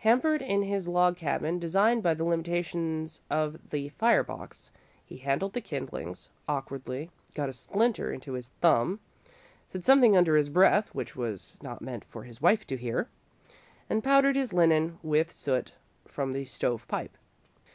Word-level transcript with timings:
Hampered 0.00 0.42
in 0.42 0.60
his 0.60 0.86
log 0.88 1.16
cabin 1.16 1.58
design 1.58 2.02
by 2.02 2.12
the 2.12 2.22
limitations 2.22 3.22
of 3.30 3.70
the 3.70 3.88
fire 3.88 4.22
box, 4.22 4.70
he 5.06 5.16
handled 5.16 5.54
the 5.54 5.62
kindlings 5.62 6.28
awkwardly, 6.46 7.10
got 7.34 7.48
a 7.48 7.52
splinter 7.54 8.12
into 8.12 8.34
his 8.34 8.48
thumb, 8.60 9.00
said 9.66 9.82
something 9.82 10.18
under 10.18 10.36
his 10.36 10.50
breath 10.50 10.94
which 10.94 11.16
was 11.16 11.56
not 11.62 11.80
meant 11.80 12.04
for 12.04 12.24
his 12.24 12.42
wife 12.42 12.66
to 12.66 12.76
hear, 12.76 13.08
and 13.88 14.04
powdered 14.04 14.36
his 14.36 14.52
linen 14.52 14.98
with 15.02 15.32
soot 15.32 15.72
from 16.06 16.34
the 16.34 16.44
stove 16.44 16.86
pipe. 16.86 17.16